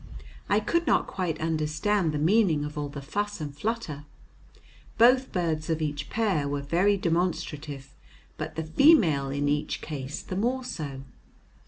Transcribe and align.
I 0.49 0.59
could 0.59 0.87
not 0.87 1.05
quite 1.05 1.39
understand 1.39 2.11
the 2.11 2.17
meaning 2.17 2.65
of 2.65 2.75
all 2.75 2.89
the 2.89 3.03
fuss 3.03 3.39
and 3.39 3.55
flutter. 3.55 4.05
Both 4.97 5.31
birds 5.31 5.69
of 5.69 5.79
each 5.79 6.09
pair 6.09 6.47
were 6.47 6.63
very 6.63 6.97
demonstrative, 6.97 7.93
but 8.35 8.55
the 8.55 8.63
female 8.63 9.29
in 9.29 9.47
each 9.47 9.79
case 9.79 10.23
the 10.23 10.35
more 10.35 10.63
so. 10.63 11.03